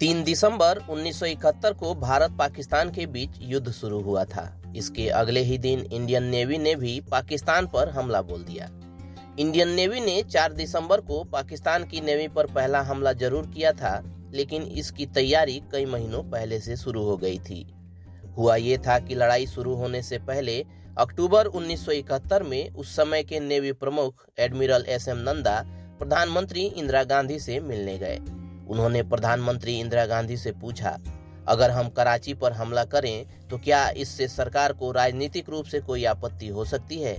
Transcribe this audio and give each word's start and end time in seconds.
तीन 0.00 0.22
दिसंबर 0.24 0.78
1971 0.80 1.72
को 1.74 1.94
भारत 1.94 2.34
पाकिस्तान 2.38 2.90
के 2.90 3.06
बीच 3.06 3.38
युद्ध 3.42 3.70
शुरू 3.70 4.00
हुआ 4.00 4.22
था। 4.24 4.44
इसके 4.76 5.08
अगले 5.10 5.40
ही 5.40 5.56
दिन 5.58 5.80
इंडियन 5.82 6.24
नेवी 6.24 6.58
ने 6.58 6.74
भी 6.74 7.00
पाकिस्तान 7.10 7.66
पर 7.66 7.88
हमला 7.88 8.20
बोल 8.22 8.44
दिया। 8.44 8.68
इंडियन 9.38 9.68
नेवी 9.68 10.00
ने 10.00 10.22
4 10.24 10.52
दिसंबर 10.52 11.00
को 11.00 11.22
पाकिस्तान 11.24 11.84
की 11.84 12.00
नेवी 12.00 12.28
पर 12.28 12.46
पहला 12.46 12.82
हमला 12.82 13.12
ज़रूर 13.14 13.46
किया 13.46 13.72
था, 13.72 14.02
लेकिन 14.34 14.62
इसकी 14.62 15.06
तैयारी 15.08 15.60
कई 15.72 15.86
महीनों 15.86 16.22
पहले 16.30 16.60
से 16.60 16.76
शुरू 16.76 17.02
हो 17.02 17.16
गई 17.16 17.38
थी। 17.40 17.66
हुआ 18.36 18.56
ये 18.56 18.78
था 18.78 18.98
कि 18.98 19.14
लड़ाई 19.14 19.46
शुरू 19.46 19.74
होने 19.74 20.02
से 20.02 20.18
पहले 20.20 20.64
अक्टूबर 20.98 21.46
1971 21.46 22.42
में 22.42 22.70
उस 22.70 22.96
समय 22.96 23.22
के 23.22 23.40
नेवी 23.40 23.72
प्रमुख 23.74 24.26
एडमिरल 24.38 24.84
एस 24.88 25.08
एम 25.08 25.28
नंदा 25.28 25.62
प्रधानमंत्री 25.98 26.66
इंदिरा 26.66 27.04
गांधी 27.04 27.38
से 27.40 27.60
मिलने 27.60 27.98
गए। 27.98 28.18
उन्होंने 28.68 29.02
प्रधानमंत्री 29.02 29.78
इंदिरा 29.80 30.06
गांधी 30.06 30.36
से 30.36 30.52
पूछा, 30.52 30.98
अगर 31.48 31.70
हम 31.70 31.88
कराची 31.88 32.34
पर 32.34 32.52
हमला 32.52 32.84
करें 32.84 33.26
तो 33.50 33.58
क्या 33.58 33.88
इससे 33.90 34.28
सरकार 34.28 34.72
को 34.72 34.90
राजनीतिक 34.92 35.48
रूप 35.48 35.64
से 35.64 35.80
कोई 35.80 36.04
आपत्ति 36.04 36.48
हो 36.48 36.64
सकती 36.64 37.00
है? 37.00 37.16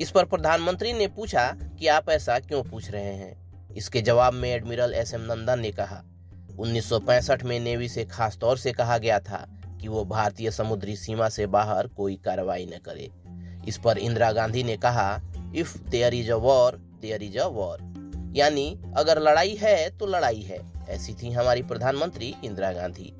इस 0.00 0.10
पर 0.10 0.24
प्रधानमंत्री 0.24 0.92
ने 0.92 1.06
पूछा 1.06 1.56
कि 1.78 1.86
आप 1.86 2.10
ऐसा 2.10 2.38
क्यों 2.38 2.62
पूछ 2.62 2.90
रहे 2.90 3.14
हैं? 3.14 3.46
इसके 3.76 4.02
जवाब 4.02 4.32
में 4.32 4.50
एडमिरल 4.50 4.94
एस 4.94 5.14
एम 5.14 5.20
नंदन 5.20 5.60
ने 5.60 5.70
कहा 5.70 6.02
1965 6.58 7.42
में 7.42 7.60
नेवी 7.60 7.88
से 7.88 8.04
खास 8.04 8.36
तौर 8.36 8.58
से 8.58 8.72
कहा 8.72 8.98
गया 8.98 9.18
था 9.20 9.46
कि 9.80 9.88
वो 9.88 10.04
भारतीय 10.04 10.50
समुद्री 10.50 10.96
सीमा 10.96 11.28
से 11.28 11.46
बाहर 11.46 11.86
कोई 11.86 12.16
कार्रवाई 12.16 12.66
न 12.66 12.78
करे। 12.84 13.10
इस 13.68 13.78
पर 13.84 13.98
इंदिरा 13.98 14.32
गांधी 14.32 14.62
ने 14.62 14.76
कहा, 14.76 15.20
if 15.56 15.78
there 15.88 16.14
is 16.14 16.32
a 16.32 16.36
war, 16.36 16.76
there 17.00 17.22
is 17.22 17.38
a 17.38 17.46
war. 17.46 17.95
यानी, 18.36 18.78
अगर 18.96 19.18
लड़ाई 19.22 19.54
है 19.54 19.90
तो 19.90 20.06
लड़ाई 20.06 20.40
है। 20.40 20.60
ऐसी 20.88 21.14
थी 21.14 21.30
हमारी 21.30 21.62
प्रधानमंत्री 21.62 22.34
इंदिरा 22.44 22.72
गांधी। 22.72 23.12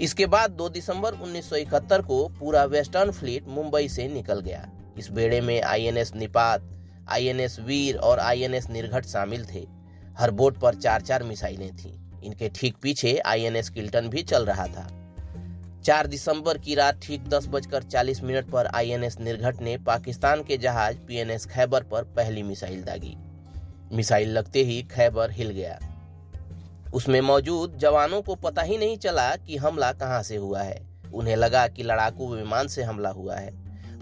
इसके 0.00 0.26
बाद 0.26 0.50
2 0.50 0.68
दिसंबर 0.68 1.14
1971 1.14 2.02
को 2.02 2.26
पूरा 2.28 2.64
वेस्टर्न 2.64 3.10
फ्लीट 3.10 3.48
मुंबई 3.48 3.88
से 3.88 4.08
निकल 4.08 4.40
गया। 4.40 4.68
इस 4.98 5.10
बेड़े 5.10 5.40
में 5.40 5.62
आईएनएस 5.62 6.14
निपात, 6.14 6.68
आईएनएस 7.08 7.58
वीर 7.60 7.96
और 7.96 8.18
आईएनएस 8.18 8.68
निर्घट 8.70 9.06
शामिल 9.06 9.46
थे। 9.46 9.66
हर 10.18 10.30
बोट 10.30 10.58
पर 10.58 10.74
चार 10.74 11.00
चार 11.00 11.22
मिसाइलें 11.22 11.76
थीं। 11.76 11.92
इनके 12.22 12.48
ठीक 12.48 12.76
पीछे 12.82 13.16
आईएनएस 13.18 13.70
किल्टन 13.70 14.08
भी 14.08 14.22
चल 14.22 14.46
रहा 14.46 14.66
था। 14.66 14.88
4 15.84 16.06
दिसंबर 16.06 16.58
की 16.58 16.74
रात 16.74 17.00
ठीक 17.02 17.28
दस 17.28 17.46
बजकर 17.46 17.82
चालीस 17.82 18.22
मिनट 18.22 18.50
पर 18.50 18.66
आईएनएस 18.66 19.18
निर्घट 19.20 19.60
ने 19.60 19.76
पाकिस्तान 19.78 20.42
के 20.42 20.56
जहाज़ 20.56 20.96
पीएनएस 20.98 21.46
खैबर 21.46 21.82
पर 21.82 22.04
पहली 22.04 22.42
मिसाइल 22.42 22.82
दागी। 22.82 23.16
मिसाइल 23.92 24.30
लगते 24.30 24.62
ही 24.62 24.82
खैबर 24.82 25.30
हिल 25.30 25.50
गया। 25.50 25.78
उसमें 26.94 27.20
मौजूद 27.20 27.78
जवानों 27.78 28.22
को 28.22 28.34
पता 28.34 28.62
ही 28.62 28.78
नहीं 28.78 28.96
चला 28.96 29.36
कि 29.36 29.56
हमला 29.56 29.92
कहाँ 29.92 30.22
से 30.22 30.36
हुआ 30.36 30.62
है। 30.62 30.86
उन्हें 31.14 31.36
लगा 31.36 31.68
कि 31.68 31.82
लड़ाकू 31.82 32.34
विमान 32.34 32.68
से 32.68 32.82
हमला 32.82 33.10
हुआ 33.10 33.36
है। 33.36 33.52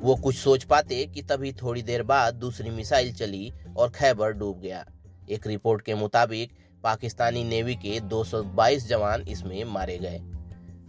वो 0.00 0.16
कुछ 0.16 0.36
सोच 0.36 0.64
पाते 0.64 1.06
कि 1.06 1.22
तभी 1.22 1.52
थोड़ी 1.52 1.82
देर 1.82 2.02
बाद 2.02 2.34
दूसरी 2.34 2.70
मिसाइल 2.70 3.12
चली 3.12 3.52
और 3.76 3.88
खैबर 3.88 4.32
डूब 4.32 4.60
गया। 4.60 4.86
एक 5.30 5.46
रिपोर्ट 5.46 5.82
के 5.82 5.94
मुताबिक, 5.94 6.50
पाकिस्तानी 6.84 7.44
नेवी 7.44 7.74
के 7.74 8.00
222 8.00 8.88
जवान 8.88 9.22
इसमें 9.22 9.64
मारे 9.64 9.98
गए। 9.98 10.20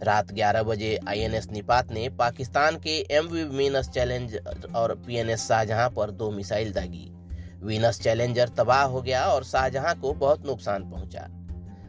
रात 0.02 0.32
11 0.32 0.62
बजे 0.62 1.00
आईएनएस 1.08 1.50
निपात 1.50 1.92
ने 1.92 2.08
पाकिस्तान 2.08 2.76
के 2.76 3.06
एम 3.10 3.26
वी 3.26 3.44
वीनस 3.44 3.88
चैलेंज 3.88 4.38
और 4.76 4.94
पीएनएस 4.94 5.48
शाहजहां 5.48 5.90
पर 5.90 6.10
दो 6.10 6.30
मिसाइल 6.30 6.72
दागी। 6.72 7.10
वीनस 7.62 8.00
चैलेंजर 8.00 8.48
तबाह 8.48 8.82
हो 8.84 9.00
गया 9.02 9.24
और 9.26 9.44
शाहजहां 9.44 9.94
को 9.94 10.12
बहुत 10.14 10.46
नुकसान 10.46 10.90
पहुँचा। 10.90 11.28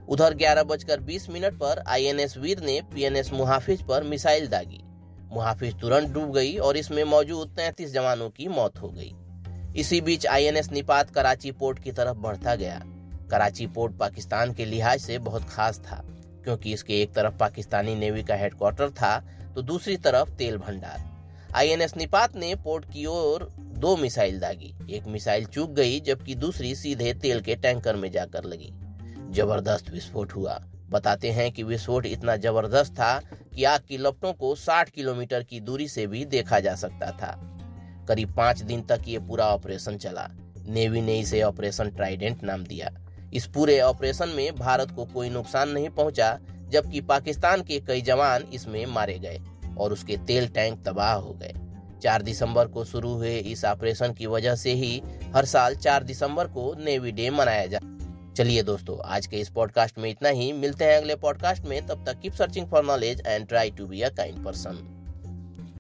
उधर 0.10 0.34
ग्यारह 0.34 0.64
बजकर 0.64 1.00
बीस 1.00 1.30
मिनट 1.30 1.54
पर 1.54 1.84
आईएनएस 1.88 2.38
वीर 2.38 2.60
ने 2.60 2.80
पीएनएस 2.94 3.32
मुहाफिज 3.34 3.82
पर 3.82 4.04
मिसाइल 4.04 4.48
दागी। 4.48 4.84
मुहाफिज 5.32 5.80
तुरंत 5.82 6.10
डूब 6.10 6.32
गई 6.34 6.56
और 6.58 6.78
इसमें 6.78 7.04
मौजूद 7.06 7.50
तैतीस 7.58 7.92
जवानों 7.94 8.30
की 8.30 8.48
मौत 8.48 8.82
हो 8.82 8.90
गई। 8.90 9.14
इसी 9.76 10.00
बीच 10.02 10.26
आईएनएस 10.28 10.72
निपात 10.72 11.10
कराची 11.10 11.52
पोर्ट 11.52 11.80
की 11.80 11.92
तरफ़ 11.92 12.18
बढ़ता 12.18 12.56
गया। 12.56 12.82
कराची 13.32 13.68
पोर्ट 13.68 13.98
पाकिस्तान 13.98 14.54
के 14.54 14.66
लिहाज 14.66 15.00
से 15.00 15.18
बहुत 15.20 15.44
खास 15.50 15.80
था, 15.82 16.02
क्योंकि 16.44 16.74
इसके 16.74 17.02
एक 17.02 17.14
तरफ़ 17.14 17.38
पाकिस्तानी 17.38 17.96
नेवी 17.96 18.24
का 18.24 18.36
हेडक्वार्टर 18.36 18.90
था 18.92 19.18
तो 19.56 19.62
दूसरी 19.64 19.98
तरफ़ 20.00 20.30
तेल 20.32 20.58
भंडार। 20.58 21.08
आईएनएस 21.56 21.96
निपात 21.98 22.36
ने 22.36 22.54
पोर्ट 22.56 22.86
की 22.86 23.06
ओर 23.08 23.44
दो 23.80 23.98
मिसाइल 23.98 24.40
दागी। 24.40 24.76
एक 24.90 25.08
मिसाइल 25.08 25.46
चूक 25.46 25.72
गई, 25.72 26.00
जबकि 26.00 26.36
दूसरी 26.36 26.76
सीधे 26.76 27.14
तेल 27.14 27.42
के 27.42 27.56
टैंकर 27.56 27.96
में 27.96 28.12
जाकर 28.12 28.44
लगी। 28.44 28.74
ज़बरदस्त 29.34 29.90
विस्फोट 29.90 30.32
हुआ। 30.32 30.64
बताते 30.90 31.32
हैं 31.32 31.52
कि 31.52 31.64
विस्फोट 31.64 32.06
इतना 32.06 32.36
ज़बरदस्त 32.36 32.92
था 32.94 33.22
कि 33.56 33.64
आग 33.64 33.80
की 33.88 33.98
लपटों 33.98 34.34
को 34.34 34.56
60 34.56 34.90
किलोमीटर 34.90 35.44
की 35.44 35.60
दूरी 35.60 35.88
से 35.88 36.08
भी 36.08 36.26
देखा 36.26 36.60
जा 36.60 36.76
सकता 36.76 37.12
था। 37.12 37.58
करीब 38.08 38.36
पाँच 38.36 38.62
दिन 38.62 38.82
तक 38.82 39.02
ये 39.08 39.20
पूरा 39.20 39.46
ऑपरेशन 39.46 39.98
चला। 39.98 40.30
नेवी 40.68 41.02
ने 41.02 41.20
इसे 41.20 41.42
ऑपरेशन 41.42 41.90
ट्राइडेंट 41.90 42.44
नाम 42.44 42.64
दिया। 42.64 42.92
इस 43.34 43.48
पूरे 43.48 43.80
ऑपरेशन 43.80 44.30
में 44.30 44.56
भारत 44.56 44.92
को 44.92 45.06
कोई 45.06 45.30
नुकसान 45.30 45.70
नहीं 45.70 45.90
पहुँचा, 45.90 46.40
जबकि 46.70 47.02
पाकिस्तान 47.02 47.62
के 47.62 47.80
कई 47.80 48.02
जवान 48.02 48.44
इसमें 48.54 48.86
मारे 48.86 49.20
गए 49.20 49.40
और 49.78 49.94
उसके 49.94 50.18
तेल 50.18 50.48
टैंक 50.48 50.86
तबाह 50.86 51.14
हो 51.14 51.34
गए। 51.34 51.54
4 52.00 52.22
दिसंबर 52.22 52.68
को 52.68 52.84
शुरू 52.86 53.14
हुए 53.14 53.36
इस 53.38 53.66
ऑपरेशन 53.66 54.14
की 54.14 54.26
वजह 54.26 54.56
से 54.56 54.74
ही 54.74 55.02
हर 55.36 55.46
साल 55.46 55.76
4 55.76 56.04
दिसंबर 56.04 56.48
को 56.48 56.74
नेवी 56.80 57.12
डे 57.12 57.30
मनाया 57.30 57.66
जा, 57.66 57.80
चलिए 58.38 58.64
दोस्तों, 58.64 58.98
आज 59.06 59.28
के 59.28 59.38
इस 59.38 59.50
पॉडकास्ट 59.50 59.98
में 59.98 60.10
इतना 60.10 60.30
ही। 60.30 60.52
मिलते 60.54 60.86
हैं 60.86 60.98
अगले 60.98 61.16
पॉडकास्ट 61.16 61.64
में। 61.64 61.86
तब 61.88 62.06
तक 62.06 62.20
keep 62.20 62.34
searching 62.34 62.68
for 62.68 62.84
knowledge 62.86 63.22
and 63.28 63.48
try 63.48 63.72
to 63.72 63.86
be 63.86 64.02
a 64.02 64.10
kind 64.10 64.44
person. 64.46 64.99